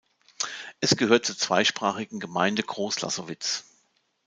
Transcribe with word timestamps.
Es 0.79 0.97
gehört 0.97 1.27
zur 1.27 1.37
zweisprachigen 1.37 2.19
Gemeinde 2.19 2.63
Gross 2.63 3.01
Lassowitz. 3.01 3.65